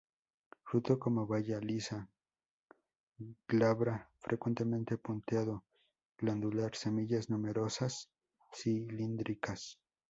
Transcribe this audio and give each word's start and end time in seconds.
Fruto 0.63 0.97
una 1.05 1.25
baya 1.25 1.59
lisa, 1.59 2.09
glabra, 3.47 4.09
frecuentemente 4.17 4.97
punteado-glandular; 4.97 6.75
semillas 6.75 7.29
numerosas, 7.29 8.09
cilíndricas. 8.51 9.79